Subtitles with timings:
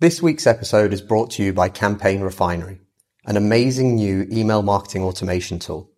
[0.00, 2.80] This week's episode is brought to you by Campaign Refinery,
[3.26, 5.90] an amazing new email marketing automation tool.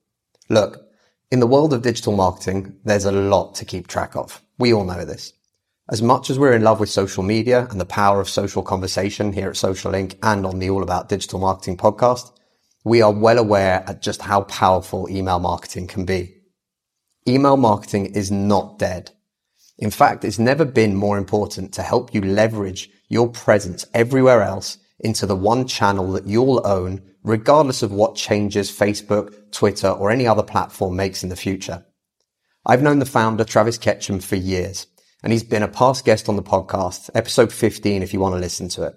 [0.48, 0.88] Look,
[1.30, 4.42] in the world of digital marketing, there's a lot to keep track of.
[4.58, 5.34] We all know this.
[5.88, 9.32] As much as we're in love with social media and the power of social conversation
[9.32, 12.32] here at Social Link and on the All About Digital Marketing podcast,
[12.82, 16.38] we are well aware at just how powerful email marketing can be.
[17.28, 19.12] Email marketing is not dead.
[19.82, 24.78] In fact, it's never been more important to help you leverage your presence everywhere else
[25.00, 30.24] into the one channel that you'll own, regardless of what changes Facebook, Twitter, or any
[30.24, 31.84] other platform makes in the future.
[32.64, 34.86] I've known the founder, Travis Ketchum, for years,
[35.20, 38.40] and he's been a past guest on the podcast, episode 15, if you want to
[38.40, 38.94] listen to it.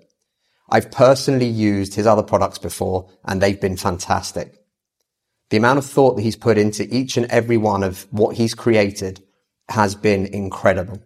[0.70, 4.60] I've personally used his other products before, and they've been fantastic.
[5.50, 8.54] The amount of thought that he's put into each and every one of what he's
[8.54, 9.24] created
[9.70, 11.02] has been incredible.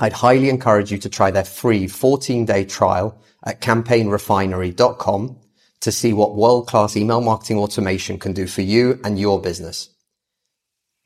[0.00, 5.36] I'd highly encourage you to try their free 14 day trial at campaignrefinery.com
[5.80, 9.90] to see what world class email marketing automation can do for you and your business.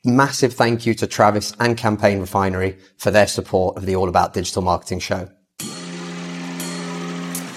[0.03, 4.33] Massive thank you to Travis and Campaign Refinery for their support of the All About
[4.33, 5.29] Digital Marketing show.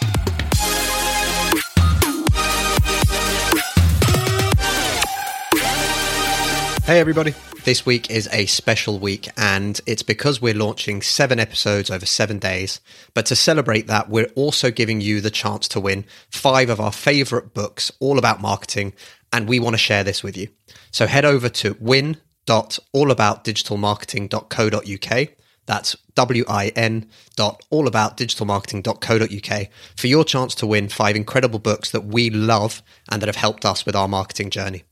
[6.83, 7.35] Hey everybody.
[7.65, 12.39] This week is a special week and it's because we're launching seven episodes over seven
[12.39, 12.81] days.
[13.13, 16.91] But to celebrate that, we're also giving you the chance to win five of our
[16.91, 18.93] favorite books all about marketing.
[19.31, 20.47] And we want to share this with you.
[20.89, 22.17] So head over to win
[22.47, 25.29] win.allaboutdigitalmarketing.co.uk.
[25.65, 32.81] That's W-I-N dot allaboutdigitalmarketing.co.uk for your chance to win five incredible books that we love
[33.07, 34.85] and that have helped us with our marketing journey.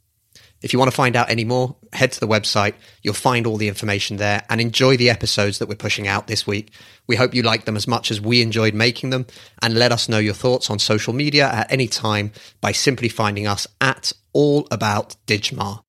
[0.62, 2.74] If you want to find out any more, head to the website.
[3.04, 6.48] You'll find all the information there and enjoy the episodes that we're pushing out this
[6.48, 6.72] week.
[7.08, 9.28] We hope you like them as much as we enjoyed making them
[9.62, 13.48] and let us know your thoughts on social media at any time by simply finding
[13.48, 15.84] us at All About Digmar.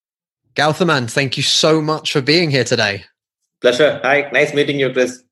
[0.59, 3.05] Gauthaman, thank you so much for being here today.
[3.61, 4.01] Pleasure.
[4.03, 5.23] Hi, nice meeting you, Chris.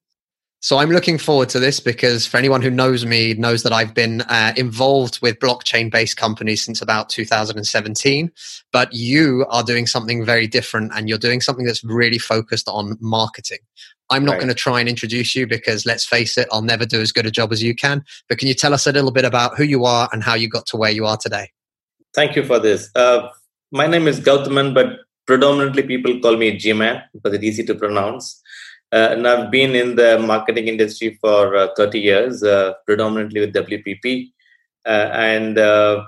[0.60, 3.92] So I'm looking forward to this because for anyone who knows me knows that I've
[3.92, 8.30] been uh, involved with blockchain-based companies since about 2017.
[8.72, 12.96] But you are doing something very different, and you're doing something that's really focused on
[13.00, 13.58] marketing.
[14.10, 14.42] I'm not right.
[14.42, 17.26] going to try and introduce you because let's face it, I'll never do as good
[17.26, 18.04] a job as you can.
[18.28, 20.48] But can you tell us a little bit about who you are and how you
[20.48, 21.50] got to where you are today?
[22.14, 22.90] Thank you for this.
[22.94, 23.28] Uh,
[23.72, 28.42] my name is Gauthaman, but predominantly people call me G-Man because it's easy to pronounce.
[28.92, 33.54] Uh, and I've been in the marketing industry for uh, 30 years, uh, predominantly with
[33.54, 34.30] WPP.
[34.86, 36.04] Uh, and uh,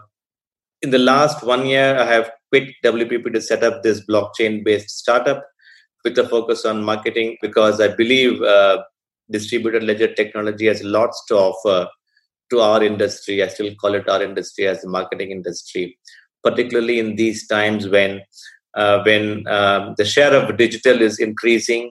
[0.83, 4.91] in the last one year, I have quit WPP to set up this blockchain based
[4.91, 5.45] startup
[6.05, 8.85] with a focus on marketing because I believe uh,
[9.31, 11.89] distributed ledger technology has lots to offer
[12.51, 13.43] to our industry.
[13.43, 15.99] I still call it our industry as the marketing industry,
[16.45, 18.23] particularly in these times when
[19.05, 21.91] when um, the share of digital is increasing,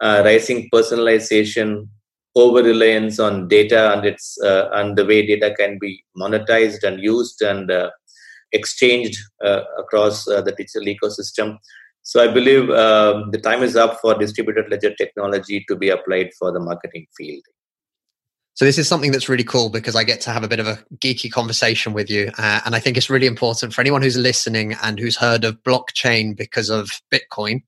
[0.00, 1.88] uh, rising personalization,
[2.36, 7.00] over reliance on data and its uh, and the way data can be monetized and
[7.00, 7.90] used and uh,
[8.52, 11.56] exchanged uh, across uh, the digital ecosystem.
[12.02, 16.30] So I believe um, the time is up for distributed ledger technology to be applied
[16.38, 17.42] for the marketing field.
[18.54, 20.68] So this is something that's really cool because I get to have a bit of
[20.68, 24.16] a geeky conversation with you, uh, and I think it's really important for anyone who's
[24.16, 27.62] listening and who's heard of blockchain because of Bitcoin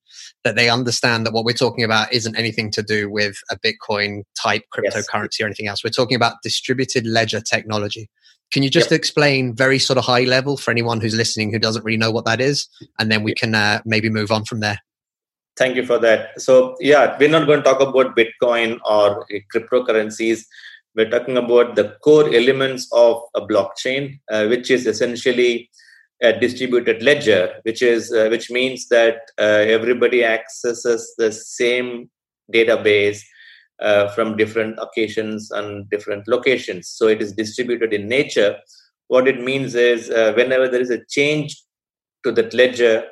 [0.45, 4.23] that they understand that what we're talking about isn't anything to do with a Bitcoin
[4.41, 5.41] type cryptocurrency yes.
[5.41, 5.83] or anything else.
[5.83, 8.09] We're talking about distributed ledger technology.
[8.53, 8.97] Can you just yep.
[8.97, 12.23] explain very sort of high level for anyone who's listening who doesn't really know what
[12.23, 12.65] that is,
[12.97, 14.79] and then we can uh, maybe move on from there.
[15.57, 16.39] Thank you for that.
[16.39, 20.45] So yeah, we're not going to talk about Bitcoin or cryptocurrencies
[20.95, 25.69] we're talking about the core elements of a blockchain, uh, which is essentially
[26.21, 32.09] a distributed ledger, which is uh, which means that uh, everybody accesses the same
[32.53, 33.21] database
[33.79, 36.89] uh, from different occasions and different locations.
[36.89, 38.57] So it is distributed in nature.
[39.07, 41.61] What it means is uh, whenever there is a change
[42.23, 43.05] to that ledger,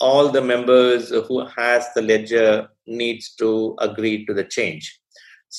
[0.00, 5.00] all the members who has the ledger needs to agree to the change.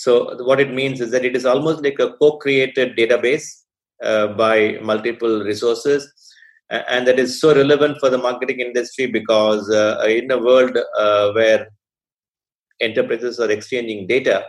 [0.03, 3.47] So what it means is that it is almost like a co-created database
[4.03, 6.07] uh, by multiple resources
[6.69, 11.31] and that is so relevant for the marketing industry because uh, in a world uh,
[11.31, 11.67] where
[12.79, 14.45] enterprises are exchanging data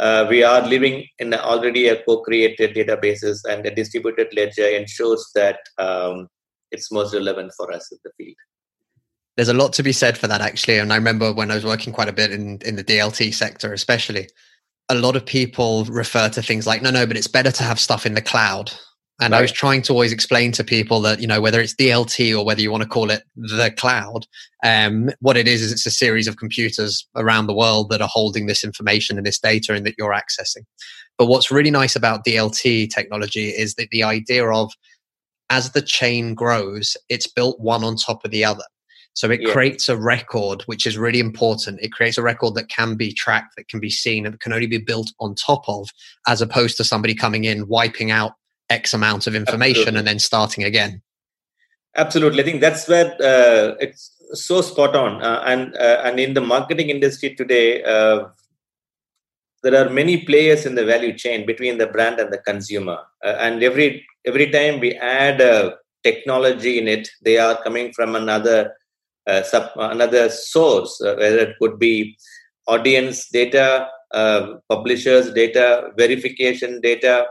[0.00, 5.60] uh, we are living in already a co-created databases and a distributed ledger ensures that
[5.78, 6.28] um,
[6.72, 8.36] it's most relevant for us in the field.
[9.36, 11.64] There's a lot to be said for that actually and i remember when i was
[11.64, 14.28] working quite a bit in, in the dlt sector especially
[14.88, 17.80] a lot of people refer to things like no no but it's better to have
[17.80, 18.72] stuff in the cloud
[19.20, 19.38] and right.
[19.38, 22.44] I was trying to always explain to people that, you know, whether it's DLT or
[22.44, 24.26] whether you want to call it the cloud,
[24.64, 28.08] um, what it is is it's a series of computers around the world that are
[28.10, 30.64] holding this information and this data and that you're accessing.
[31.16, 34.72] But what's really nice about DLT technology is that the idea of
[35.48, 38.64] as the chain grows, it's built one on top of the other.
[39.14, 39.52] So it yeah.
[39.52, 41.80] creates a record, which is really important.
[41.80, 44.66] It creates a record that can be tracked, that can be seen, and can only
[44.66, 45.88] be built on top of,
[46.26, 48.32] as opposed to somebody coming in, wiping out
[48.70, 49.98] X amount of information Absolutely.
[49.98, 51.00] and then starting again.
[51.96, 55.22] Absolutely, I think that's where uh, it's so spot on.
[55.22, 58.24] Uh, and uh, and in the marketing industry today, uh,
[59.62, 62.98] there are many players in the value chain between the brand and the consumer.
[63.24, 65.40] Uh, and every every time we add
[66.02, 68.72] technology in it, they are coming from another
[69.44, 72.16] sub, another source, whether it could be
[72.66, 73.88] audience data,
[74.68, 77.26] publishers data, verification data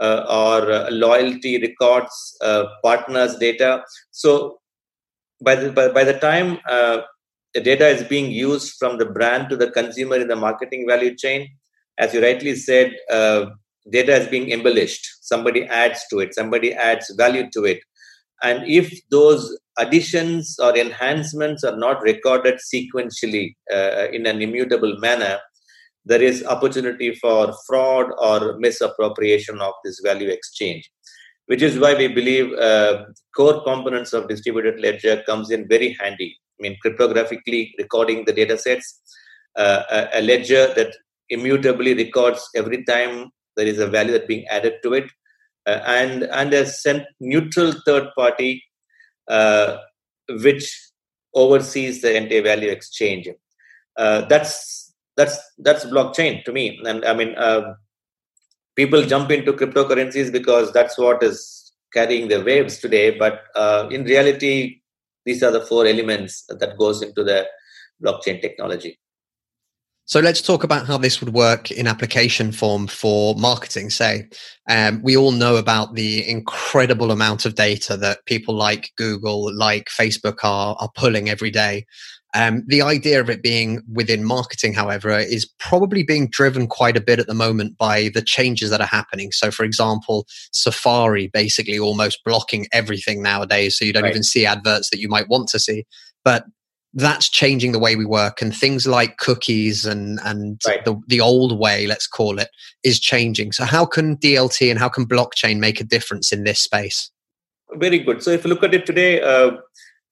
[0.00, 3.82] uh, or uh, loyalty records, uh, partners data.
[4.12, 4.60] So
[5.40, 6.58] by the by, by the time
[7.54, 11.16] the data is being used from the brand to the consumer in the marketing value
[11.16, 11.48] chain,
[11.98, 12.94] as you rightly said,
[13.90, 15.04] data is being embellished.
[15.20, 16.34] Somebody adds to it.
[16.34, 17.80] Somebody adds value to it.
[18.42, 25.38] And if those additions or enhancements are not recorded sequentially uh, in an immutable manner,
[26.04, 30.90] there is opportunity for fraud or misappropriation of this value exchange
[31.48, 33.04] which is why we believe uh,
[33.34, 36.36] core components of distributed ledger comes in very handy.
[36.60, 39.00] I mean cryptographically recording the data sets
[39.56, 40.94] uh, a, ledger that
[41.30, 45.10] immutably records every time there is a value that being added to it
[45.66, 46.66] uh, and and a
[47.20, 48.62] neutral third party
[50.28, 50.70] which
[51.34, 53.28] oversees the entire value exchange.
[53.96, 56.80] Uh, that's that's that's blockchain to me.
[56.84, 57.74] And i mean uh,
[58.76, 63.18] people jump into cryptocurrencies because that's what is carrying the waves today.
[63.18, 64.80] But uh, in reality
[65.24, 67.46] these are the four elements that goes into the
[68.02, 68.98] blockchain technology
[70.08, 73.90] so let's talk about how this would work in application form for marketing.
[73.90, 74.26] Say,
[74.66, 79.88] um, we all know about the incredible amount of data that people like Google, like
[79.90, 81.84] Facebook are, are pulling every day.
[82.34, 87.02] Um, the idea of it being within marketing, however, is probably being driven quite a
[87.02, 89.30] bit at the moment by the changes that are happening.
[89.30, 94.10] So, for example, Safari basically almost blocking everything nowadays, so you don't right.
[94.12, 95.84] even see adverts that you might want to see.
[96.24, 96.44] But
[96.94, 100.84] that's changing the way we work, and things like cookies and and right.
[100.84, 102.48] the the old way, let's call it,
[102.82, 103.52] is changing.
[103.52, 107.10] So, how can DLT and how can blockchain make a difference in this space?
[107.74, 108.22] Very good.
[108.22, 109.20] So, if you look at it today.
[109.20, 109.58] Uh,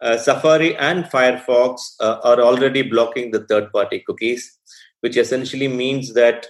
[0.02, 4.58] uh, Safari and Firefox uh, are already blocking the third party cookies,
[5.00, 6.46] which essentially means that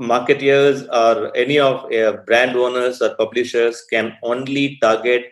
[0.00, 5.24] marketeers or any of uh, brand owners or publishers can only target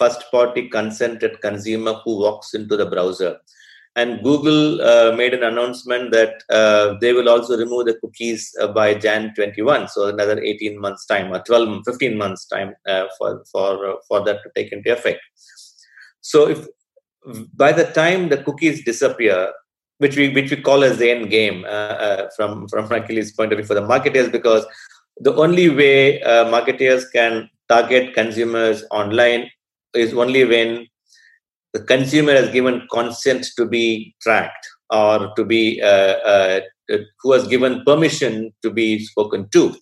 [0.00, 3.32] first party consented consumer who walks into the browser.
[3.96, 8.68] And google uh, made an announcement that uh, they will also remove the cookies uh,
[8.68, 12.72] by jan 21 so another 18 months time or 12 15 months time
[13.18, 15.20] for for for that to take into effect.
[16.20, 16.66] So if
[17.54, 19.52] by the time the cookies disappear,
[19.98, 23.52] which we which we call as the end game uh, uh, from from Aqilliz' point
[23.52, 24.66] of view for the marketers, because
[25.18, 29.50] the only way uh, marketers can target consumers online
[29.94, 30.86] is only when
[31.72, 36.60] the consumer has given consent to be tracked or to be uh, uh,
[37.22, 39.74] who has given permission to be spoken to.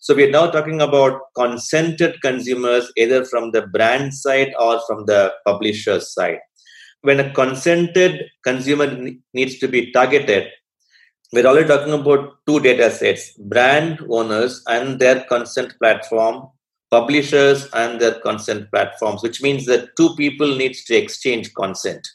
[0.00, 5.32] So we're now talking about consented consumers either from the brand side or from the
[5.46, 6.40] publisher's side.
[7.02, 10.48] When a consented consumer needs to be targeted,
[11.32, 16.48] we're already talking about two data sets brand owners and their consent platform
[16.92, 22.06] publishers and their consent platforms which means that two people needs to exchange consent.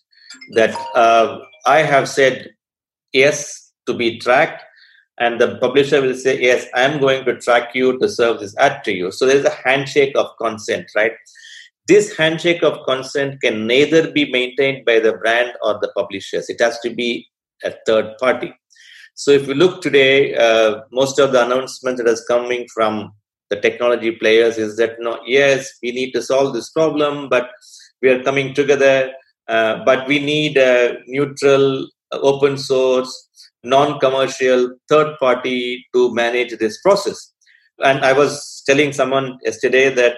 [0.56, 2.50] That uh, i have said
[3.12, 4.64] yes to be tracked
[5.20, 7.98] and the publisher will say yes i am going to track you.
[8.00, 9.12] To serve this ad to you.
[9.12, 11.14] So there's a handshake of consent right?
[11.88, 16.50] This handshake of consent can neither be maintained by the brand or the publishers.
[16.50, 17.28] It has to be
[17.64, 18.54] a third party.
[19.16, 23.14] So if you look today uh, most of the announcements that is coming from
[23.50, 27.50] the technology players is that no yes we need to solve this problem but
[28.02, 29.12] we are coming together
[29.48, 33.28] uh, but we need a neutral uh, open source
[33.64, 37.34] non-commercial third party to manage this process.
[37.80, 40.16] And i was telling someone yesterday that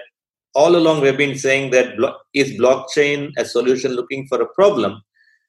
[0.54, 5.02] all along we've been saying that blo- is blockchain a solution looking for a problem?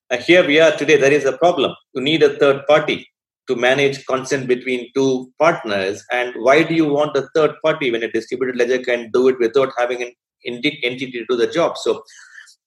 [0.09, 1.73] Uh, here we are today there is a problem.
[1.93, 3.07] You need a third party
[3.47, 6.03] to manage consent between two partners?
[6.11, 9.39] And why do you want a third party when a distributed ledger can do it
[9.39, 10.11] without having an
[10.45, 11.77] entity to do the job?
[11.77, 12.03] So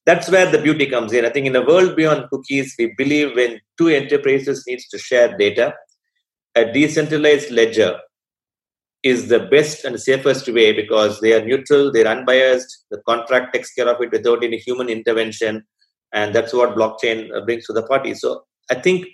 [0.07, 1.25] that's where the beauty comes in.
[1.25, 5.37] I think in a world beyond cookies we believe when two enterprises needs to share
[5.37, 5.75] data
[6.55, 7.99] a decentralized ledger
[9.03, 13.73] is the best and safest way because they are neutral they're unbiased the contract takes
[13.73, 15.65] care of it without any human intervention
[16.13, 18.15] and that's what blockchain uh, brings to the party.
[18.15, 19.07] So i think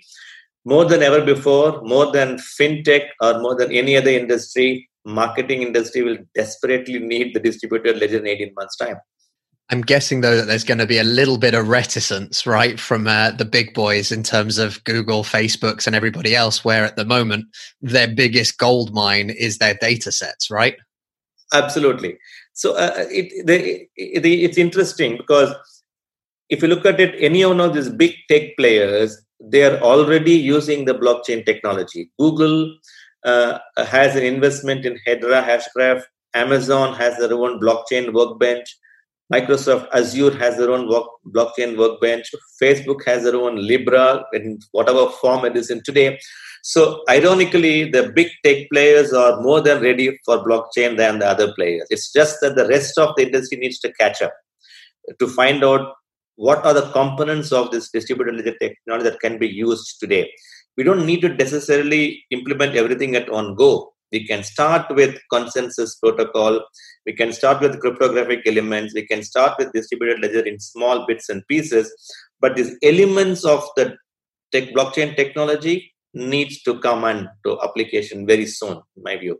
[0.65, 6.01] more than ever before, more than fintech or more than any other industry, marketing industry
[6.03, 8.97] will desperately need the distributed ledger in 18 months' time.
[9.69, 13.07] I'm guessing though that there's going to be a little bit of reticence, right, from
[13.07, 16.65] uh, the big boys in terms of Google, Facebooks, and everybody else.
[16.65, 17.45] Where at the moment
[17.81, 20.75] their biggest gold mine is their data sets, right?
[21.53, 22.17] Absolutely.
[22.53, 25.55] So uh, uh it, the, it, it's interesting because
[26.49, 30.33] if you look at it, any one of these big tech players they are already
[30.33, 32.11] using the blockchain technology.
[32.19, 32.75] Google
[33.25, 36.03] uh, has an investment in Hedera Hashgraph.
[36.33, 38.77] Amazon has their own blockchain workbench.
[39.33, 42.29] Microsoft Azure has their own work, blockchain workbench.
[42.61, 46.19] Facebook has their own Libra in whatever form it is in today.
[46.63, 51.53] So, ironically, the big tech players are more than ready for blockchain than the other
[51.53, 51.87] players.
[51.89, 54.33] It's just that the rest of the industry needs to catch up
[55.19, 55.93] to find out
[56.35, 60.31] what are the components of this distributed ledger technology that can be used today?
[60.77, 63.93] We don't need to necessarily implement everything at one go.
[64.11, 66.61] We can start with consensus protocol.
[67.05, 68.93] We can start with cryptographic elements.
[68.93, 71.93] We can start with distributed ledger in small bits and pieces.
[72.39, 73.95] But these elements of the
[74.51, 79.39] tech blockchain technology needs to come into application very soon in my view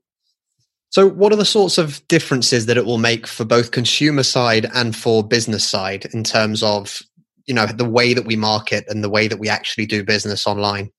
[0.91, 4.67] so, what are the sorts of differences that it will make for both consumer side
[4.75, 6.99] and for business side in terms of,
[7.45, 10.45] you know, the way that we market and the way that we actually do business
[10.45, 10.91] online?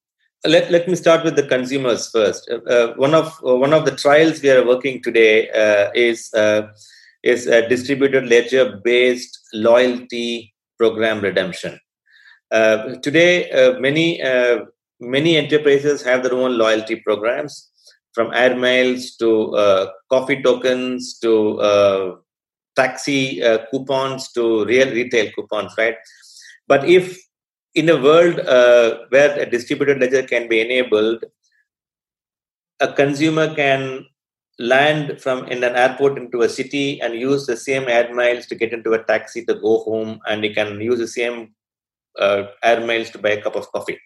[0.47, 2.51] Let, let me start with the consumers first.
[2.51, 6.33] Uh, uh one of uh, one of the trials we are working today uh, is
[6.33, 6.69] uh,
[7.23, 11.79] is a distributed ledger based loyalty program redemption.
[12.51, 14.23] Uh, today, many
[15.01, 17.72] many enterprises have their own loyalty programs
[18.12, 22.16] from air miles to uh, coffee tokens to uh,
[22.76, 25.97] taxi uh, coupons to real retail coupons, right?
[26.69, 27.19] But if
[27.75, 31.25] in a world uh, where a distributed ledger can be enabled,
[32.81, 34.07] a consumer can
[34.59, 38.54] land from in an airport into a city and use the same air miles to
[38.54, 41.54] get into a taxi to go home, and he can use the same
[42.19, 43.99] uh, air miles to buy a cup of coffee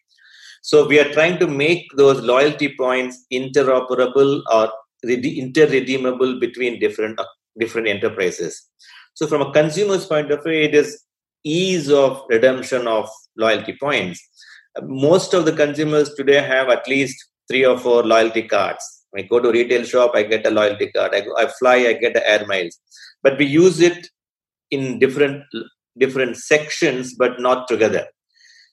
[0.67, 4.73] so we are trying to make those loyalty points interoperable or
[5.05, 7.21] interredeemable between different
[7.61, 8.69] different enterprises.
[9.15, 11.05] So from a consumer's point of view, it is
[11.45, 14.21] ease of redemption of loyalty points.
[14.83, 17.17] Most of the consumers today have at least
[17.49, 18.85] three or four loyalty cards.
[19.17, 21.15] I go to retail shop, I get a loyalty card.
[21.15, 22.77] I, go, I fly, I get the air miles.
[23.23, 24.09] But we use it
[24.73, 25.45] in different
[25.97, 28.09] different sections, but not together.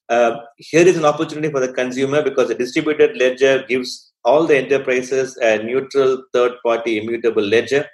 [0.10, 4.57] Uh, here is an opportunity for the consumer because a distributed ledger gives all the
[4.57, 7.86] enterprises a neutral third party immutable ledger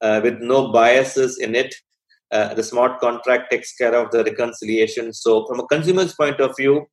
[0.00, 1.74] uh, with no biases in it.
[2.30, 5.12] Uh, the smart contract takes care of the reconciliation.
[5.12, 6.86] So, from a consumer's point of view,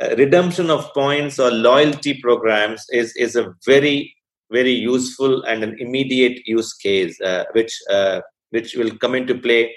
[0.00, 4.14] uh, redemption of points or loyalty programs is, is a very,
[4.50, 9.74] very useful and an immediate use case, uh, which, uh, which will come into play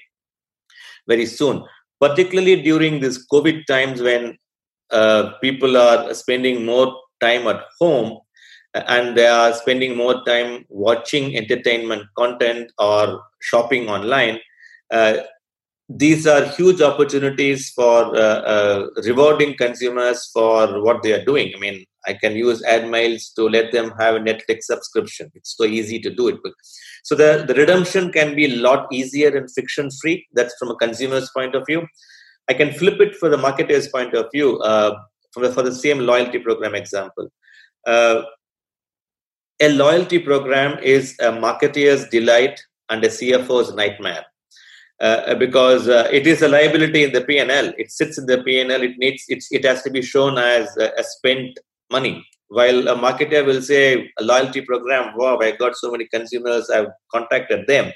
[1.08, 1.64] very soon
[2.00, 4.38] particularly during these COVID times when
[4.92, 8.20] uh, people are spending more time at home
[8.74, 14.40] and they are spending more time watching entertainment content or shopping online.
[14.92, 15.18] Uh,
[15.90, 21.54] these are huge opportunities for uh, uh rewarding consumers for what they are doing.
[21.56, 25.32] I mean, I can use ad miles to let them have a Netflix subscription.
[25.34, 26.38] It's so easy to do it.
[27.04, 30.26] So the, the redemption can be a lot easier and friction free.
[30.34, 31.86] That's from a consumer's point of view.
[32.50, 34.58] I can flip it for the marketer's point of view.
[34.60, 34.96] Uh,
[35.34, 37.30] for the same loyalty program example.
[37.86, 38.24] Uh,
[39.60, 44.26] a loyalty program is a marketeer's delight and a CFO's nightmare.
[45.00, 47.72] Uh, because uh, it is a liability in the P&L.
[47.78, 48.82] It sits in the P&L.
[48.82, 51.60] It needs it's, it has to be shown as a, a spent
[51.92, 52.26] money.
[52.48, 56.88] While a marketer will say a loyalty program, wow, I got so many consumers, I've
[57.14, 57.92] contacted them.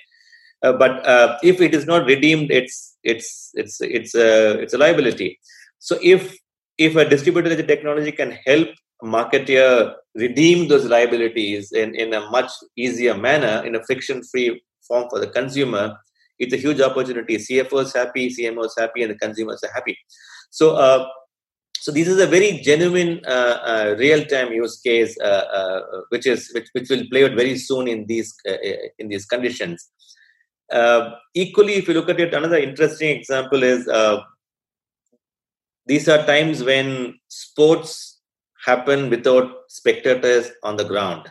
[0.62, 4.78] Uh, but uh, if it is not redeemed, it's it's it's it's a it's a
[4.78, 5.40] liability.
[5.80, 6.38] So if
[6.78, 8.68] if a distributed technology can help
[9.02, 15.08] a marketer redeem those liabilities in, in a much easier manner, in a friction-free form
[15.10, 15.98] for the consumer,
[16.42, 17.38] it's a huge opportunity.
[17.38, 19.98] CFO is happy, CMO is happy, and the consumers are happy.
[20.50, 21.08] So, uh,
[21.78, 26.52] so this is a very genuine, uh, uh, real-time use case, uh, uh, which is
[26.54, 28.58] which, which will play out very soon in these uh,
[29.00, 29.90] in these conditions.
[31.36, 33.88] equally, if you look at it, another interesting example is
[35.88, 38.22] these are times when sports
[38.66, 41.28] happen without spectators on the ground.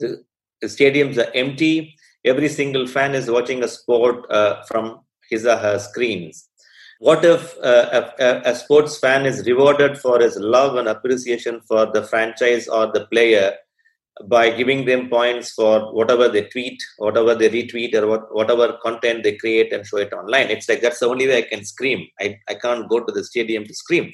[0.00, 0.24] The,
[0.60, 1.96] the stadiums are empty.
[2.24, 6.48] Every single fan is watching a sport uh, from his or her screens.
[6.98, 11.86] What if uh, a, a, sports fan is rewarded for his love and appreciation for
[11.86, 13.54] the franchise or the player
[14.28, 19.22] by giving them points for whatever they tweet, whatever they retweet, or what, whatever content
[19.22, 20.50] they create and show it online?
[20.50, 22.06] It's like that's the only way I can scream.
[22.20, 24.12] I, I can't go to the stadium to scream.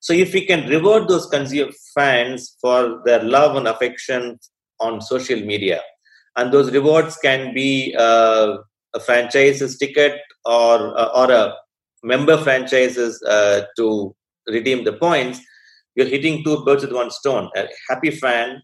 [0.00, 4.38] So if we can reward those consumer fans for their love and affection
[4.80, 5.80] on social media,
[6.38, 8.56] and those rewards can be uh,
[8.94, 11.54] a franchise's ticket or uh, or a
[12.02, 14.14] member franchises uh, to
[14.46, 15.40] redeem the points,
[15.94, 17.50] you're hitting two birds with one stone.
[17.56, 18.62] A happy fan,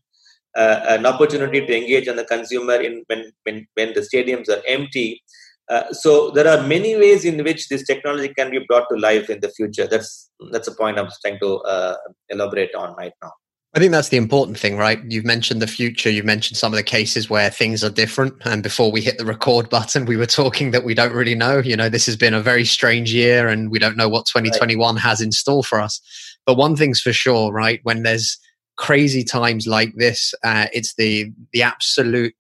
[0.57, 4.63] uh, an opportunity to engage on the consumer in when when, when the stadiums are
[4.67, 5.23] empty,
[5.69, 9.29] uh, so there are many ways in which this technology can be brought to life
[9.31, 9.87] in the future.
[9.87, 11.97] That's that's a point I'm trying to uh,
[12.29, 13.33] elaborate on right now.
[13.75, 15.01] I think that's the important thing, right?
[15.09, 16.09] You've mentioned the future.
[16.09, 18.35] You've mentioned some of the cases where things are different.
[18.45, 21.59] And before we hit the record button, we were talking that we don't really know.
[21.59, 24.95] You know, this has been a very strange year and we don't know what 2021
[24.95, 25.03] right.
[25.03, 26.01] has in store for us.
[26.47, 27.81] But one thing's for sure, right?
[27.83, 28.39] When there's
[28.77, 32.35] crazy times like this, uh, it's the the absolute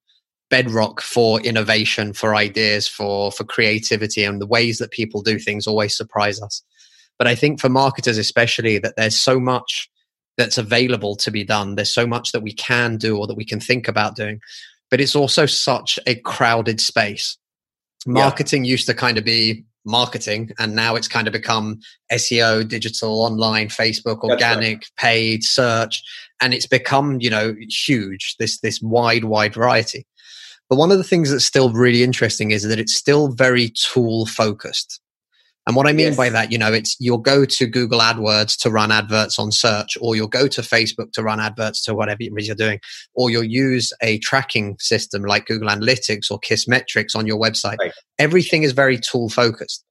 [0.50, 5.66] bedrock for innovation, for ideas, for for creativity, and the ways that people do things
[5.66, 6.62] always surprise us.
[7.18, 9.88] But I think for marketers, especially, that there's so much
[10.36, 11.74] that's available to be done.
[11.74, 14.40] There's so much that we can do or that we can think about doing,
[14.90, 17.36] but it's also such a crowded space.
[18.06, 18.72] Marketing yeah.
[18.72, 21.78] used to kind of be marketing and now it's kind of become
[22.10, 24.86] SEO, digital, online, Facebook, organic, right.
[24.96, 26.02] paid, search
[26.40, 30.06] and it's become, you know, huge this this wide wide variety.
[30.68, 34.26] But one of the things that's still really interesting is that it's still very tool
[34.26, 35.00] focused.
[35.66, 36.16] And what I mean yes.
[36.16, 39.96] by that, you know, it's you'll go to Google AdWords to run adverts on search,
[40.00, 42.80] or you'll go to Facebook to run adverts to whatever it is you're doing,
[43.14, 47.78] or you'll use a tracking system like Google Analytics or Kissmetrics on your website.
[47.78, 47.92] Right.
[48.18, 49.84] Everything is very tool focused.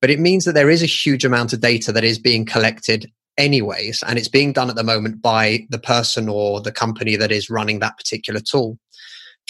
[0.00, 3.10] But it means that there is a huge amount of data that is being collected
[3.38, 7.30] anyways, and it's being done at the moment by the person or the company that
[7.30, 8.78] is running that particular tool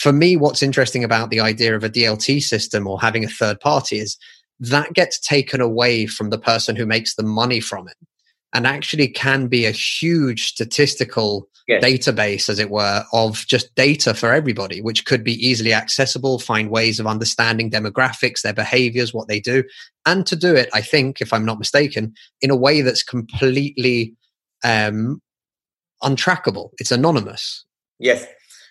[0.01, 3.61] for me, what's interesting about the idea of a DLT system or having a third
[3.61, 4.17] party is
[4.61, 7.97] that gets taken away from the person who makes the money from it
[8.53, 11.83] and actually can be a huge statistical yes.
[11.83, 16.71] database, as it were, of just data for everybody, which could be easily accessible, find
[16.71, 19.63] ways of understanding demographics, their behaviors, what they do.
[20.05, 24.15] And to do it, I think, if I'm not mistaken, in a way that's completely
[24.65, 25.23] um,
[26.03, 26.71] untrackable.
[26.79, 27.65] It's anonymous.
[27.99, 28.27] Yes,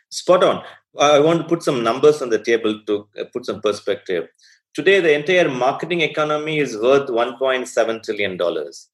[0.09, 0.63] spot on.
[0.99, 4.27] I want to put some numbers on the table to uh, put some perspective.
[4.75, 8.87] Today, the entire marketing economy is worth 1.7 trillion dollars,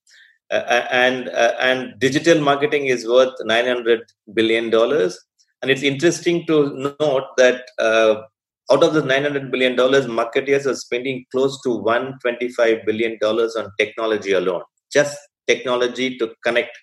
[0.49, 5.19] uh, uh, and uh, and digital marketing is worth 900 billion dollars.
[5.61, 8.21] And it's interesting to note that uh,
[8.71, 13.69] out of the 900 billion dollars, marketers are spending close to 125 billion dollars on
[13.77, 14.61] technology alone,
[14.93, 16.77] just technology to connect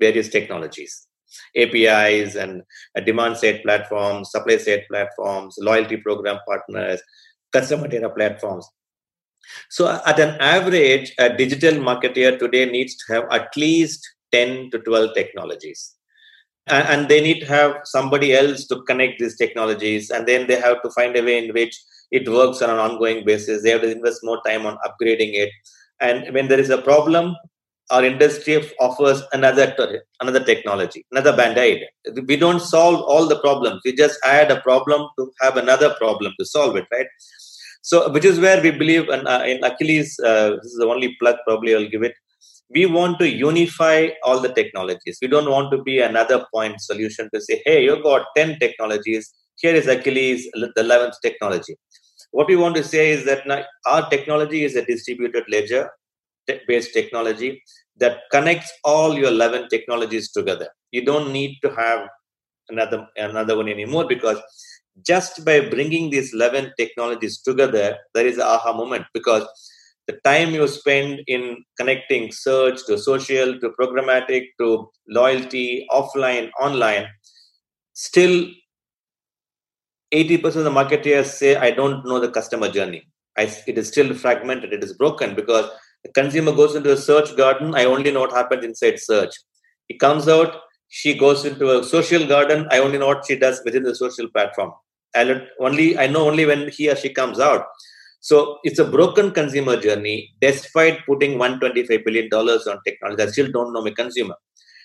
[0.00, 1.06] various technologies.
[1.54, 2.62] APIs and
[3.04, 7.02] demand side platforms, supply side platforms, loyalty program partners,
[7.52, 8.68] customer data platforms.
[9.70, 14.78] So, at an average, a digital marketer today needs to have at least 10 to
[14.80, 15.94] 12 technologies.
[16.66, 20.10] And they need to have somebody else to connect these technologies.
[20.10, 21.74] And then they have to find a way in which
[22.10, 23.62] it works on an ongoing basis.
[23.62, 25.50] They have to invest more time on upgrading it.
[26.00, 27.34] And when there is a problem,
[27.90, 29.74] our industry offers another
[30.20, 31.84] another technology, another band-aid.
[32.26, 33.80] We don't solve all the problems.
[33.84, 37.06] We just add a problem to have another problem to solve it, right?
[37.82, 41.16] So, which is where we believe, and uh, in Aqilliz, uh, this is the only
[41.20, 42.14] plug probably I'll give it.
[42.70, 45.18] we want to unify all the technologies.
[45.22, 49.32] We don't want to be another point solution to say, hey, you've got 10 technologies.
[49.56, 51.76] Here is Aqilliz, the 11th technology.
[52.30, 55.90] What we want to say is that now our technology is a distributed ledger
[56.66, 57.62] based technology
[57.96, 60.68] that connects all your 11 technologies together.
[60.90, 62.08] You don't need to have
[62.68, 64.38] another another one anymore because
[65.06, 69.46] just by bringing these 11 technologies together, there is aha moment because
[70.06, 77.06] the time you spend in connecting search to social to programmatic to loyalty, offline, online,
[77.92, 78.48] still
[80.12, 83.06] 80% of the marketers say, I don't know the customer journey.
[83.36, 85.70] I, it is still fragmented, it is broken because
[86.04, 87.74] the consumer goes into a search garden.
[87.74, 89.34] I only know what happens inside search.
[89.88, 90.56] He comes out,
[90.88, 92.66] she goes into a social garden.
[92.70, 94.72] I only know what she does within the social platform.
[95.14, 97.66] I only I know only when he or she comes out.
[98.20, 100.34] So it's a broken consumer journey.
[100.40, 104.34] Despite putting 125 billion dollars on technology, I still don't know my consumer.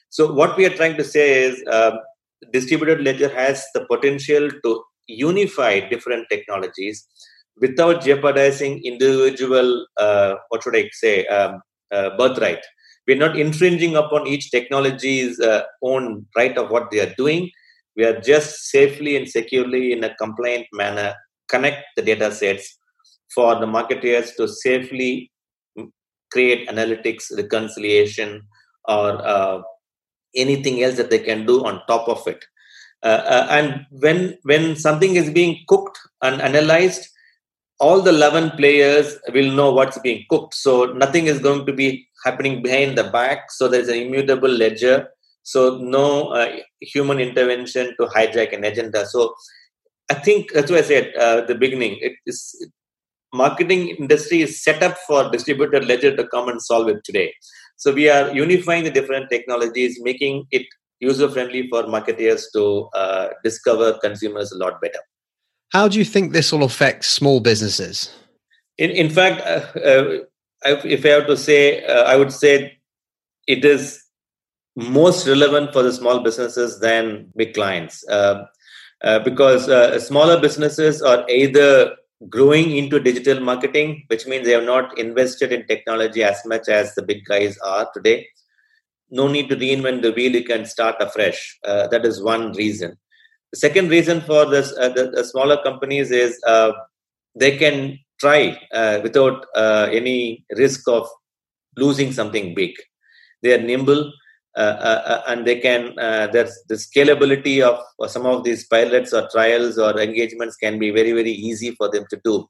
[0.10, 1.98] So what we are trying to say is, uh,
[2.52, 7.08] distributed ledger has the potential to unify different technologies
[7.60, 11.62] without jeopardizing individual, uh, what should I say, um,
[11.92, 12.64] uh, birthright.
[13.08, 17.52] We're not infringing upon each technology's uh, own right of what they are doing.
[17.96, 21.14] We are just safely and securely in a compliant manner
[21.50, 22.78] connect the data sets
[23.36, 25.32] for the marketeers to safely
[26.32, 28.42] create analytics, reconciliation,
[28.86, 29.62] or uh,
[30.36, 32.44] anything else that they can do on top of it.
[33.04, 37.08] Uh, uh, and when when something is being cooked and analyzed,
[37.80, 40.54] all the 11 players will know what's being cooked.
[40.54, 43.52] So nothing is going to be happening behind the back.
[43.52, 45.10] So there's an immutable ledger.
[45.44, 49.06] So no uh, human intervention to hijack an agenda.
[49.06, 49.34] So
[50.10, 52.68] I think that's why I said uh, at the beginning, it is
[53.34, 57.34] marketing industry is set up for distributed ledger to come and solve it today.
[57.78, 60.66] So we are unifying the different technologies, making it
[61.00, 65.00] user friendly for marketers to uh, discover consumers a lot better.
[65.74, 68.14] How do you think this will affect small businesses?
[68.78, 70.22] In, in fact, uh, uh,
[70.64, 72.78] if I have to say, uh, I would say
[73.48, 74.00] it is
[74.76, 78.08] most relevant for the small businesses than big clients.
[78.08, 78.46] Uh,
[79.04, 79.66] uh, because
[80.06, 81.96] smaller businesses are either
[82.30, 86.96] growing into digital marketing, which means they have not invested in technology as much as
[86.96, 88.26] the big guys are today.
[89.10, 91.60] No need to reinvent the wheel, you can start afresh.
[91.64, 92.98] That is one reason.
[93.54, 96.72] Second reason for this, uh, the, the, smaller companies is uh,
[97.36, 101.08] they can try uh, without uh, any risk of
[101.78, 102.72] losing something big.
[103.44, 104.12] They are nimble,
[104.56, 107.80] uh, uh, uh, and they can there's the scalability of
[108.12, 112.06] some of these pilots or trials or engagements can be very very easy for them
[112.12, 112.48] to do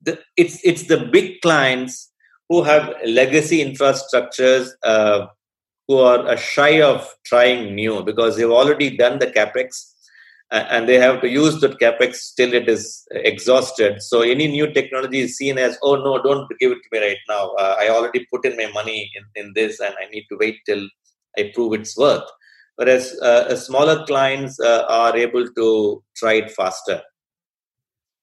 [0.00, 2.10] the, it's it's the big clients
[2.48, 5.26] who have legacy infrastructures uh,
[5.86, 9.91] who are shy of trying new because they've already done the capex uh,
[10.52, 12.82] and they have to use that capex till it is
[13.32, 16.98] exhausted so any new technology is seen as oh no don't give it to me
[17.06, 20.26] right now uh, i already put in my money in, in this and i need
[20.30, 20.84] to wait till
[21.38, 22.28] I prove its worth.
[22.76, 27.02] Whereas uh, smaller clients uh, are able to try it faster.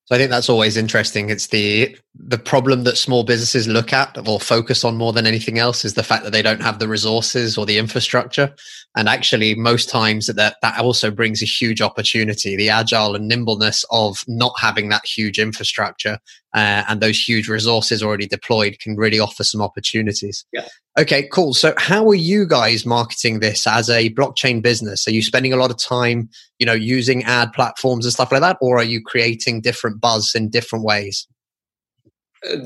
[0.09, 1.29] So I think that's always interesting.
[1.29, 5.59] It's the the problem that small businesses look at or focus on more than anything
[5.59, 8.51] else is the fact that they don't have the resources or the infrastructure.
[8.97, 12.57] And actually, most times that that also brings a huge opportunity.
[12.57, 16.17] The agile and nimbleness of not having that huge infrastructure
[16.53, 20.45] uh, and those huge resources already deployed can really offer some opportunities.
[20.51, 20.67] Yeah.
[20.97, 21.53] Okay, cool.
[21.53, 25.07] So how are you guys marketing this as a blockchain business?
[25.07, 28.41] Are you spending a lot of time, you know, using ad platforms and stuff like
[28.41, 31.27] that, or are you creating different buzz in different ways?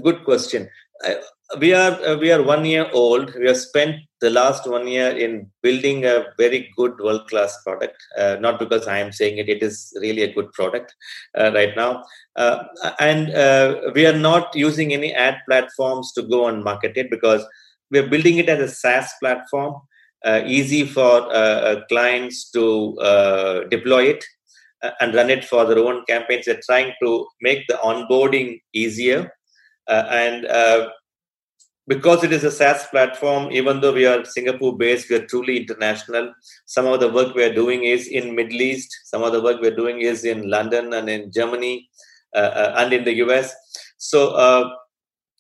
[0.04, 0.70] good question.
[1.60, 3.34] We are uh, we are one year old.
[3.36, 7.98] We have spent the last one year in building a very good world class product.
[8.18, 10.94] Uh, not because I am saying it; it is really a good product
[11.38, 12.04] uh, right now.
[12.36, 12.64] Uh,
[13.00, 17.46] and uh, we are not using any ad platforms to go and market it because
[17.92, 19.76] we are building it as a SaaS platform,
[20.26, 21.30] uh, easy for
[21.90, 22.96] clients to
[23.70, 24.24] deploy it
[25.00, 26.46] and run it for their own campaigns.
[26.46, 29.32] They're trying to make the onboarding easier
[29.88, 30.48] and
[31.88, 35.58] because it is a SaaS platform, even though we are Singapore based, we are truly
[35.58, 36.34] international.
[36.66, 38.90] Some of the work we are doing is in Middle East.
[39.06, 41.90] Some of the work we're doing is in London and in Germany
[42.36, 43.54] uh, uh, and in the US.
[43.98, 44.70] So, uh,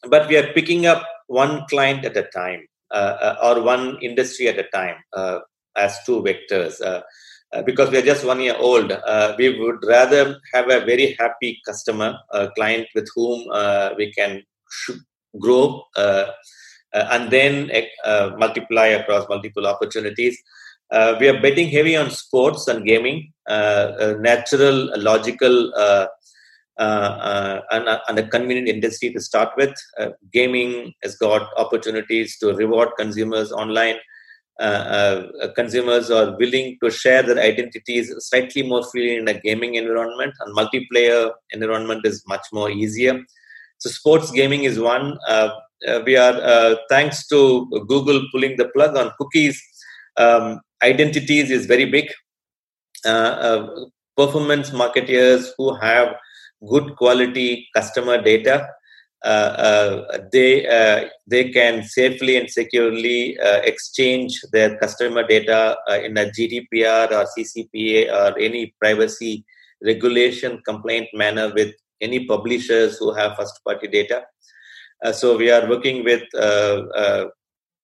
[0.09, 4.59] but we are picking up one client at a time uh, or one industry at
[4.59, 4.97] a time
[5.75, 6.77] as two vectors.
[7.65, 8.91] because we are just one year old,
[9.37, 12.17] we would rather have a very happy customer,
[12.55, 13.47] client with whom
[13.97, 14.43] we can
[15.39, 16.25] grow uh,
[16.93, 17.71] uh, and then
[18.05, 20.37] uh, multiply across multiple opportunities.
[20.91, 25.73] We are betting heavy on sports and gaming, natural, logical,
[26.77, 29.73] and, and, a convenient industry to start with.
[30.31, 33.95] gaming has got opportunities to reward consumers online.
[34.59, 39.73] Uh, uh, consumers are willing to share their identities slightly more freely in a gaming
[39.75, 43.19] environment and multiplayer environment is much more easier
[43.83, 45.17] so sports gaming is one.
[45.27, 45.49] Uh,
[45.87, 49.61] uh, we are uh, thanks to google pulling the plug on cookies
[50.15, 52.07] um, identities is very big.
[53.05, 53.67] Uh,
[54.15, 56.15] performance marketeers who have
[56.69, 58.65] good quality customer data
[59.23, 66.25] uh, uh, they uh, they can safely and securely exchange their customer data in a
[66.25, 69.45] GDPR or CCPA or any privacy
[69.81, 74.19] regulation compliant manner with any publishers who have first party data.
[75.19, 77.29] so we are working with a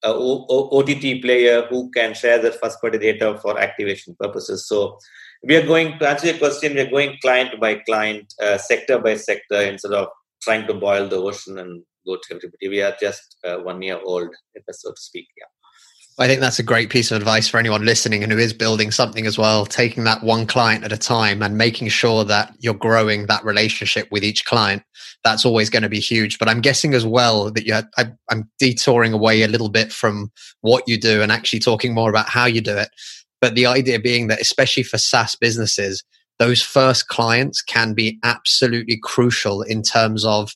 [0.03, 4.67] OTT player who can share their first party data for activation purposes.
[4.67, 4.97] So
[5.43, 6.73] we are going to answer your question.
[6.73, 10.07] We are going client by client, uh, sector by sector, instead of
[10.41, 12.69] trying to boil the ocean and go to everybody.
[12.69, 14.29] We are just uh, one year old,
[14.71, 15.27] so to speak.
[15.37, 15.58] Yeah.
[16.19, 18.91] I think that's a great piece of advice for anyone listening and who is building
[18.91, 22.73] something as well, taking that one client at a time and making sure that you're
[22.73, 24.83] growing that relationship with each client.
[25.23, 26.37] That's always going to be huge.
[26.37, 30.29] But I'm guessing as well that you I, I'm detouring away a little bit from
[30.59, 32.89] what you do and actually talking more about how you do it.
[33.39, 36.03] But the idea being that, especially for SaaS businesses,
[36.37, 40.51] those first clients can be absolutely crucial in terms of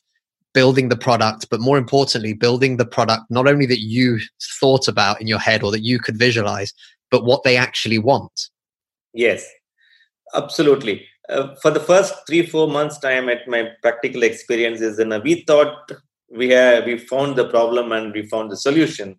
[0.54, 4.18] building the product, but more importantly, building the product not only that you
[4.60, 6.72] thought about in your head or that you could visualize,
[7.10, 8.48] but what they actually want.
[9.12, 9.46] Yes,
[10.34, 11.06] absolutely.
[11.28, 15.90] Uh, for the first three four months time at my practical experiences and we thought
[16.30, 19.18] we have we found the problem and we found the solution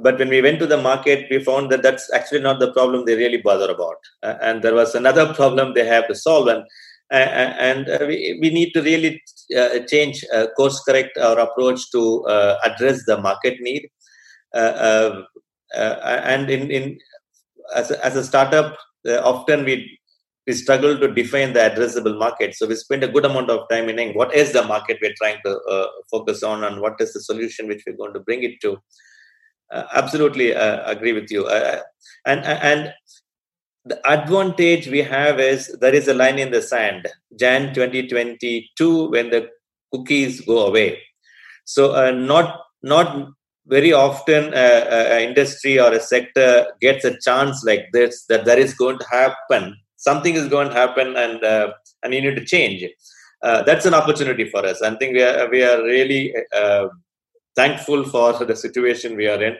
[0.00, 3.04] but when we went to the market, we found that that's actually not the problem
[3.04, 3.96] they really bother about.
[4.22, 6.48] Uh, and there was another problem they have to solve.
[6.48, 6.64] And
[7.10, 9.22] and uh, we, we need to really
[9.56, 13.88] uh, change, uh, course correct our approach to uh, address the market need.
[14.52, 16.98] and in, in
[17.74, 19.98] as, a, as a startup, often we
[20.46, 22.54] we struggle to define the addressable market.
[22.54, 25.36] So we spend a good amount of time in what is the market we're trying
[25.44, 28.78] to focus on and what is the solution which we're going to bring it to
[29.70, 31.46] uh, absolutely uh, agree with you.
[31.46, 31.80] Uh,
[32.26, 32.92] and and
[33.88, 37.08] the advantage we have is there is a line in the sand.
[37.38, 39.48] Jan 2022 when the
[39.92, 41.00] cookies go away.
[41.64, 43.28] So uh, not not
[43.66, 48.74] very often an industry or a sector gets a chance like this that there is
[48.74, 49.76] going to happen.
[49.96, 51.72] Something is going to happen, and uh,
[52.02, 52.84] and you need to change.
[53.42, 54.80] Uh, that's an opportunity for us.
[54.82, 56.34] I think we are we are really
[57.56, 59.56] thankful for the situation we are in.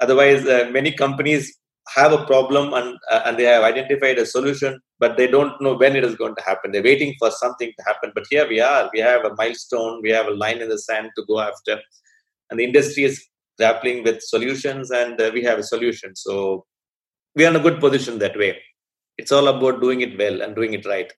[0.00, 4.80] Otherwise, uh, many companies have a problem and uh, and they have identified a solution,
[4.98, 6.72] but they don't know when it is going to happen.
[6.72, 8.12] They're waiting for something to happen.
[8.14, 8.90] But here we are.
[8.92, 10.00] We have a milestone.
[10.02, 11.80] We have a line in the sand to go after,
[12.50, 13.24] and the industry is
[13.58, 16.14] grappling with solutions, and uh, we have a solution.
[16.16, 16.66] So
[17.34, 18.60] we are in a good position that way.
[19.18, 21.12] It's all about doing it well and doing it right.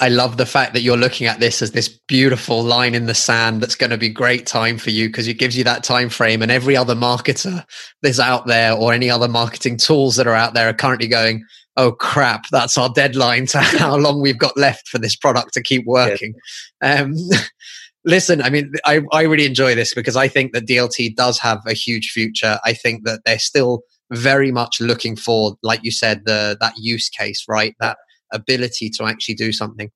[0.00, 3.14] I love the fact that you're looking at this as this beautiful line in the
[3.14, 6.08] sand that's going to be great time for you because it gives you that time
[6.08, 7.64] frame and every other marketer
[8.02, 11.44] that's out there or any other marketing tools that are out there are currently going
[11.76, 15.62] oh crap that's our deadline to how long we've got left for this product to
[15.62, 16.34] keep working.
[16.82, 17.00] Yes.
[17.00, 17.14] um,
[18.04, 21.60] listen i mean I, I really enjoy this because i think that dlt does have
[21.66, 22.58] a huge future.
[22.64, 27.08] I think that they're still very much looking for like you said the that use
[27.08, 27.74] case right?
[27.80, 27.96] That
[28.34, 29.90] ability to actually do something.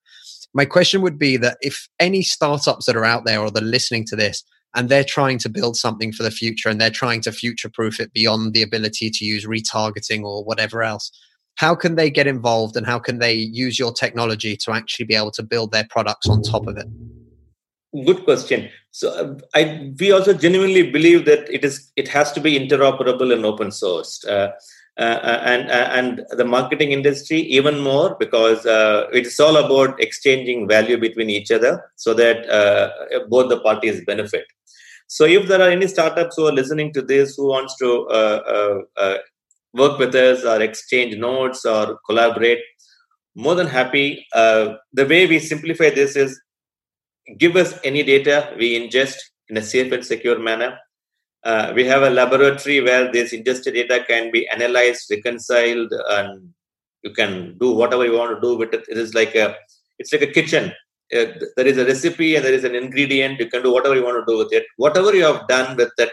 [0.55, 4.07] My question would be that if any startups that are out there or they're listening
[4.07, 4.43] to this
[4.75, 8.01] and they're trying to build something for the future and they're trying to future proof
[8.01, 11.11] it beyond the ability to use retargeting or whatever else,
[11.57, 15.15] how can they get involved and how can they use your technology to actually be
[15.15, 16.87] able to build their products on top of it?
[18.05, 18.69] Good question.
[18.91, 23.33] So uh, I, we also genuinely believe that it is it has to be interoperable
[23.33, 24.29] and open sourced.
[24.29, 24.53] Uh,
[24.99, 28.63] uh, uh, and uh, and the marketing industry even more because
[29.13, 32.39] it's all about exchanging value between each other so that
[33.29, 34.45] both the parties benefit.
[35.07, 38.87] So if there are any startups who are listening to this who wants to
[39.75, 42.61] work with us or exchange notes or collaborate,
[43.39, 44.27] more than happy.
[44.35, 46.41] Uh, the way we simplify this is
[47.39, 49.17] give us any data we ingest
[49.49, 50.77] in a safe and secure manner
[51.45, 56.51] uh, we have a laboratory where this ingested data can be analyzed, reconciled, and
[57.03, 58.85] you can do whatever you want to do with it.
[58.89, 59.57] It is like a,
[59.99, 60.73] it's like a kitchen.
[61.17, 63.39] Uh, there is a recipe and there is an ingredient.
[63.41, 64.67] You can do whatever you want to do with it.
[64.77, 66.11] Whatever you have done with it,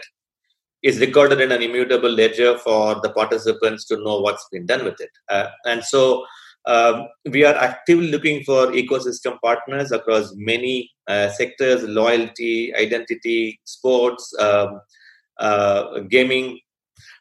[0.82, 5.00] is recorded in an immutable ledger for the participants to know what's been done with
[5.00, 5.10] it.
[5.28, 6.24] Uh, and so
[6.66, 14.32] um, we are actively looking for ecosystem partners across many uh, sectors loyalty, identity, sports,
[14.38, 14.80] um,
[15.38, 16.60] uh, gaming.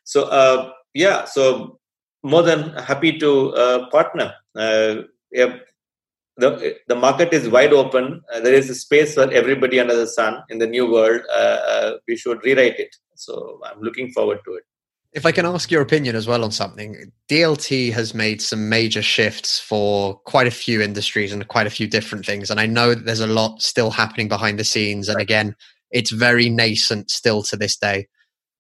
[0.03, 1.79] So, uh, yeah, so
[2.23, 4.33] more than happy to uh, partner.
[4.55, 5.57] Uh, yeah,
[6.37, 8.21] the, the market is wide open.
[8.33, 11.21] Uh, there is a space for everybody under the sun in the new world.
[12.07, 12.95] we should rewrite it.
[13.15, 14.63] So, I'm looking forward to it.
[15.15, 19.01] If I can ask your opinion as well on something, DLT has made some major
[19.01, 22.51] shifts for quite a few industries and quite a few different things.
[22.51, 25.07] And I know that there's a lot still happening behind the scenes.
[25.07, 25.55] And again,
[25.95, 28.07] it's very nascent still to this day.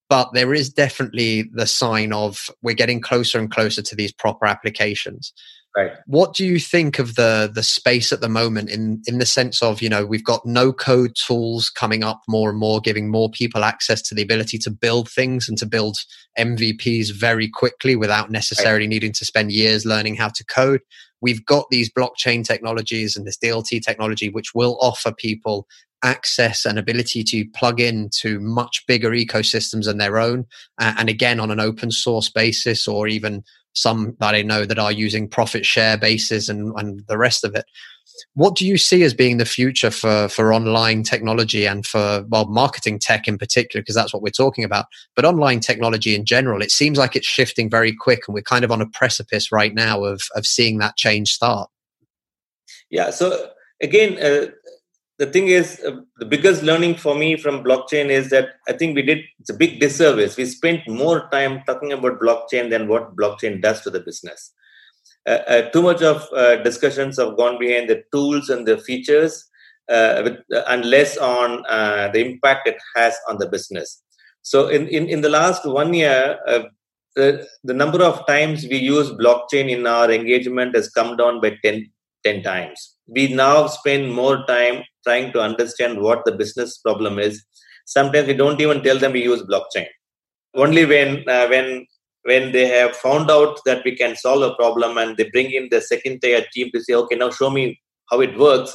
[0.09, 4.45] But there is definitely the sign of we're getting closer and closer to these proper
[4.45, 5.33] applications.
[5.77, 5.91] Right.
[6.05, 9.61] What do you think of the the space at the moment in in the sense
[9.61, 13.29] of you know we've got no code tools coming up more and more, giving more
[13.29, 15.97] people access to the ability to build things and to build
[16.39, 18.89] MVPs very quickly without necessarily right.
[18.89, 20.79] needing to spend years learning how to code.
[21.19, 25.67] We've got these blockchain technologies and this DLT technology, which will offer people
[26.03, 30.45] access and ability to plug in to much bigger ecosystems than their own,
[30.79, 33.43] uh, and again on an open source basis or even
[33.75, 37.55] some that I know that are using profit share bases and, and the rest of
[37.55, 37.65] it.
[38.33, 42.45] What do you see as being the future for, for online technology and for well
[42.45, 44.85] marketing tech in particular, because that's what we're talking about,
[45.15, 46.61] but online technology in general?
[46.61, 49.73] It seems like it's shifting very quick and we're kind of on a precipice right
[49.73, 51.69] now of, of seeing that change start.
[52.89, 53.49] Yeah, so
[53.81, 54.51] again, uh,
[55.17, 58.95] the thing is uh, the biggest learning for me from blockchain is that i think
[58.95, 60.37] we did it's a big disservice.
[60.37, 64.51] We spent more time talking about blockchain than what blockchain does to the business.
[65.27, 69.47] Uh, uh, too much of uh, discussions have gone behind the tools and the features
[69.87, 71.61] uh, with, uh, and less on
[72.11, 74.01] the impact it has on the business.
[74.41, 76.39] So in, in, in the last one year
[77.15, 81.55] the, the number of times we use blockchain in our engagement has come down by
[81.63, 81.85] 10,
[82.23, 87.43] 10 times we now spend more time trying to understand what the business problem is.
[87.85, 89.85] Sometimes we don't even tell them we use blockchain.
[90.55, 91.85] Only when uh, when
[92.23, 95.67] when they have found out that we can solve a problem and they bring in
[95.69, 98.73] the second tier team to say, okay, now show me how it works.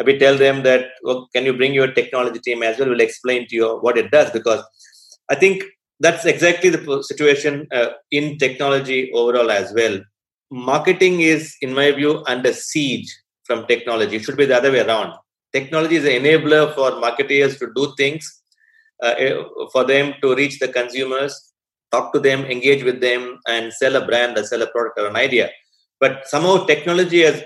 [0.00, 2.88] Uh, we tell them that, well, can you bring your technology team as well?
[2.88, 4.64] We'll explain to you what it does because
[5.30, 5.62] I think
[6.00, 10.00] that's exactly the situation uh, in technology overall as well.
[10.50, 13.08] Marketing is, in my view, under siege
[13.44, 14.16] from technology.
[14.16, 15.14] It should be the other way around.
[15.52, 18.42] Technology is an enabler for marketers to do things
[19.02, 19.34] uh, eh,
[19.72, 21.52] for them to reach the consumers
[21.92, 25.06] talk to them engage with them and sell a brand or sell a product or
[25.06, 25.50] an idea.
[26.00, 27.44] But somehow technology has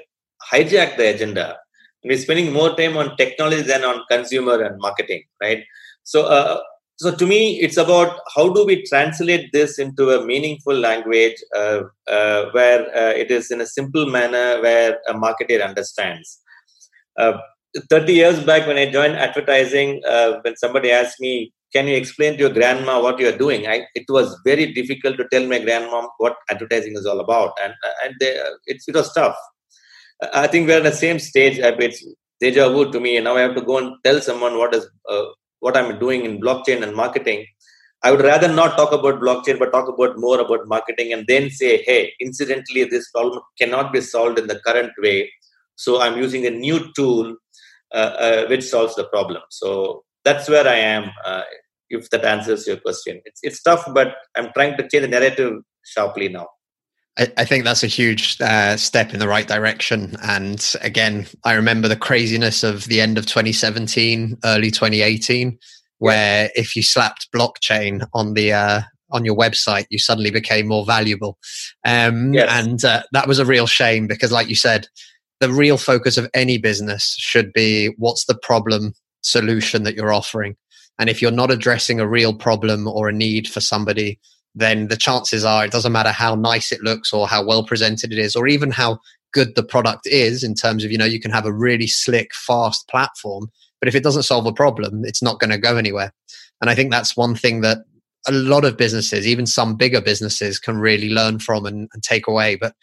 [0.50, 1.58] hijacked the agenda.
[2.04, 5.64] We're spending more time on technology than on consumer and marketing right?
[6.04, 6.60] So uh,
[6.96, 11.80] so to me it's about how do we translate this into a meaningful language uh,
[12.08, 16.40] uh, where uh, it is in a simple manner where a marketer understands
[17.18, 17.38] uh,
[17.90, 22.34] 30 years back when I joined advertising, uh, when somebody asked me, Can you explain
[22.34, 23.66] to your grandma what you're doing?
[23.66, 27.52] I, it was very difficult to tell my grandma what advertising is all about.
[27.62, 28.32] And, and they,
[28.66, 29.36] it, it was tough.
[30.32, 31.58] I think we're in the same stage.
[31.58, 32.06] It's
[32.40, 33.16] deja vu to me.
[33.16, 35.24] And now I have to go and tell someone what is uh,
[35.66, 37.40] what I'm doing in blockchain and marketing.
[38.04, 41.50] I would rather not talk about blockchain, but talk about more about marketing and then
[41.50, 45.18] say, hey, incidentally, this problem cannot be solved in the current way.
[45.76, 47.36] So I'm using a new tool
[47.94, 49.42] uh, uh, which solves the problem.
[49.50, 51.10] So that's where I am.
[51.24, 51.42] Uh,
[51.88, 55.52] if that answers your question, it's it's tough, but I'm trying to change the narrative
[55.84, 56.48] sharply now.
[57.18, 60.16] I, think that's a huge uh, step in the right direction.
[60.22, 65.58] And again, I remember the craziness of the end of 2017, early 2018,
[65.98, 66.50] where yeah.
[66.54, 71.38] if you slapped blockchain on the uh, on your website, you suddenly became more valuable.
[71.86, 72.48] Um, yes.
[72.50, 74.86] And uh, that was a real shame because, like you said,
[75.40, 80.56] the real focus of any business should be what's the problem solution that you're offering.
[80.98, 84.18] And if you're not addressing a real problem or a need for somebody,
[84.56, 88.12] then the chances are it doesn't matter how nice it looks or how well presented
[88.12, 88.98] it is, or even how
[89.32, 92.34] good the product is in terms of, you know, you can have a really slick,
[92.34, 93.50] fast platform.
[93.80, 96.12] But if it doesn't solve a problem, it's not going to go anywhere.
[96.60, 97.84] And I think that's one thing that
[98.26, 102.26] a lot of businesses, even some bigger businesses, can really learn from and, and take
[102.26, 102.56] away.
[102.56, 102.74] But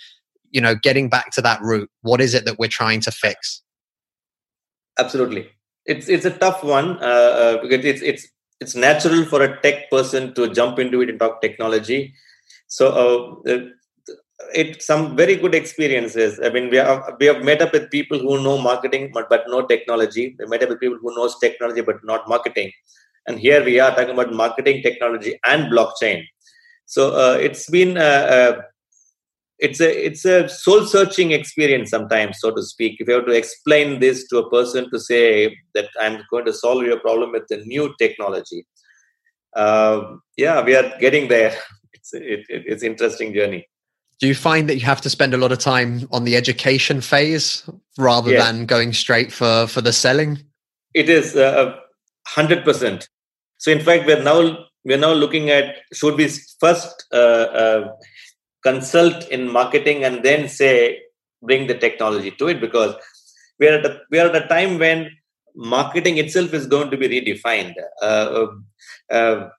[0.54, 3.62] you know getting back to that root what is it that we're trying to fix
[4.98, 5.50] absolutely
[5.86, 8.28] it's it's a tough one uh, uh, because it's it's
[8.64, 12.14] it's natural for a tech person to jump into it and talk technology.
[12.68, 13.60] So uh,
[14.54, 16.40] it some very good experiences.
[16.44, 19.44] I mean we have we have met up with people who know marketing but, but
[19.48, 20.36] no technology.
[20.40, 22.72] We met up with people who knows technology but not marketing.
[23.28, 26.24] And here we are talking about marketing technology and blockchain.
[26.86, 28.62] So uh, it's been uh, uh,
[29.60, 32.98] it's a it's a soul searching experience sometimes, so to speak.
[33.00, 36.54] If you have to explain this to a person to say that I'm going to
[36.54, 38.66] solve your problem with the new technology,
[39.56, 41.56] uh, yeah, we are getting there.
[41.96, 43.66] It's it, it, it's interesting journey.
[44.20, 47.00] Do you find that you have to spend a lot of time on the education
[47.00, 47.64] phase
[47.98, 48.44] rather yes.
[48.44, 50.40] than going straight for for the selling?
[50.94, 51.76] It is uh,
[52.28, 53.08] hundred percent.
[53.58, 56.28] So in fact, we're now we're now looking at should we
[56.60, 57.92] first uh, uh,
[58.64, 61.00] consult in marketing and then say
[61.42, 62.96] bring the technology to it because
[63.60, 65.10] we are at a, we are at a time when
[65.56, 67.76] marketing itself is going to be redefined.
[68.02, 68.48] Uh,
[69.12, 69.50] uh,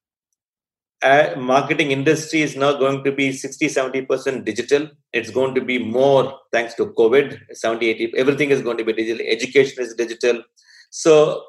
[1.02, 5.78] uh, marketing industry is now going to be 60 70% digital it's going to be
[5.78, 10.42] more thanks to covid 70 80 everything is going to be digital education is digital
[10.88, 11.44] so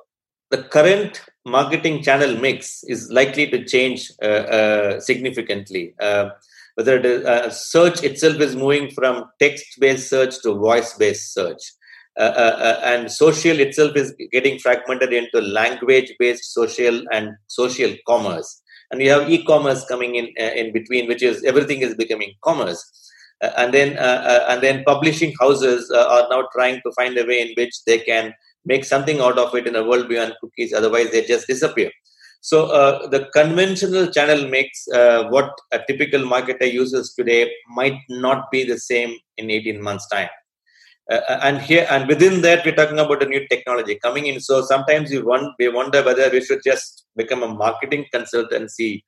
[0.52, 5.94] the current marketing channel mix is likely to change uh, uh, significantly.
[6.78, 11.62] Uh, whether it is, uh, search itself is moving from text-based search to voice-based search,
[12.20, 18.62] uh, uh, and social itself is getting fragmented into language-based social and social commerce.
[18.92, 22.84] And we have e-commerce coming in in between, which is everything is becoming commerce.
[23.42, 27.84] and then, and then, publishing houses are now trying to find a way in which
[27.86, 28.34] they can
[28.66, 31.92] make something out of it in a world beyond cookies otherwise they just disappear
[32.46, 38.52] so uh, the conventional channel makes uh, what a typical marketer uses today might not
[38.52, 40.30] be the same in 18 months time.
[41.12, 44.40] Uh, uh, and here and within that we're talking about a new technology coming in.
[44.40, 49.02] So sometimes we, want, we wonder whether we should just become a marketing consultancy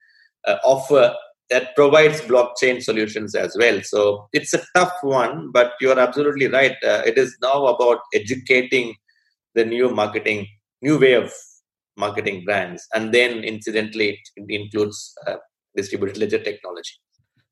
[0.47, 1.13] uh, offer
[1.51, 3.81] that provides blockchain solutions as well.
[3.83, 6.75] So it's a tough one but you're absolutely right.
[6.83, 8.95] Uh, it is now about educating
[9.53, 10.47] the new marketing,
[10.81, 11.31] new way of
[11.97, 12.87] marketing brands.
[12.93, 15.37] And then incidentally, it includes uh,
[15.75, 16.91] distributed ledger technology.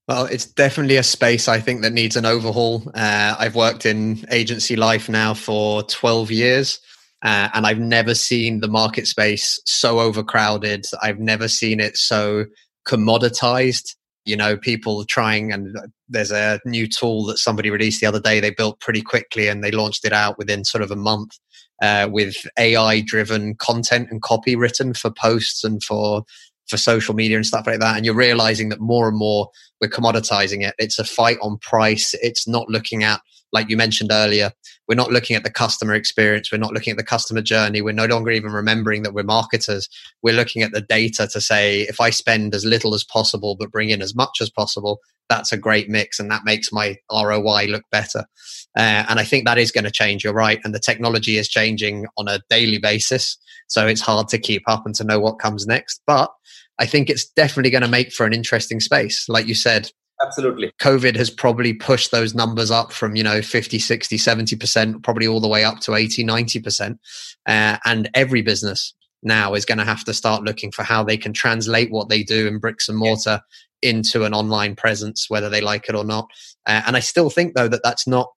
[0.07, 2.83] Well, it's definitely a space I think that needs an overhaul.
[2.93, 6.79] Uh, I've worked in agency life now for 12 years.
[7.23, 10.85] Uh, and I've never seen the market space so overcrowded.
[11.01, 12.45] I've never seen it so
[12.87, 13.95] commoditized.
[14.25, 15.75] You know, people trying, and
[16.09, 18.39] there's a new tool that somebody released the other day.
[18.39, 21.37] They built pretty quickly and they launched it out within sort of a month
[21.81, 26.23] uh, with AI driven content and copy written for posts and for
[26.67, 27.95] for social media and stuff like that.
[27.95, 29.49] And you're realizing that more and more
[29.81, 30.75] we're commoditizing it.
[30.77, 32.13] It's a fight on price.
[32.21, 34.51] It's not looking at, like you mentioned earlier,
[34.87, 36.51] we're not looking at the customer experience.
[36.51, 37.81] We're not looking at the customer journey.
[37.81, 39.87] We're no longer even remembering that we're marketers.
[40.21, 43.71] We're looking at the data to say, if I spend as little as possible, but
[43.71, 44.99] bring in as much as possible,
[45.29, 48.25] that's a great mix and that makes my ROI look better.
[48.77, 50.23] Uh, and I think that is going to change.
[50.23, 50.59] You're right.
[50.63, 53.37] And the technology is changing on a daily basis.
[53.67, 56.01] So it's hard to keep up and to know what comes next.
[56.05, 56.31] But
[56.77, 59.27] I think it's definitely going to make for an interesting space.
[59.29, 59.89] Like you said,
[60.21, 65.27] absolutely covid has probably pushed those numbers up from you know 50 60 70% probably
[65.27, 66.97] all the way up to 80 90%
[67.47, 71.17] uh, and every business now is going to have to start looking for how they
[71.17, 73.41] can translate what they do in bricks and mortar
[73.85, 76.27] into an online presence, whether they like it or not.
[76.65, 78.31] Uh, and I still think, though, that that's not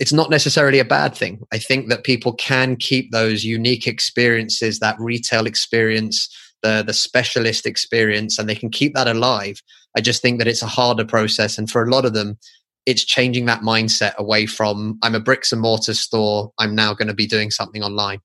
[0.00, 1.42] it's not necessarily a bad thing.
[1.52, 6.28] I think that people can keep those unique experiences, that retail experience,
[6.62, 9.62] the the specialist experience, and they can keep that alive.
[9.96, 12.38] I just think that it's a harder process, and for a lot of them,
[12.86, 16.50] it's changing that mindset away from I'm a bricks and mortar store.
[16.58, 18.20] I'm now going to be doing something online.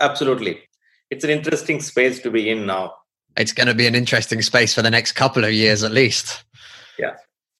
[0.00, 0.60] Absolutely,
[1.10, 2.92] it's an interesting space to be in now
[3.36, 6.44] it's going to be an interesting space for the next couple of years at least.
[6.98, 7.14] Yeah.